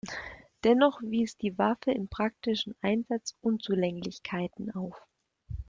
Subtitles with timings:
[0.63, 4.95] Dennoch wies die Waffe im praktischen Einsatz Unzulänglichkeiten auf.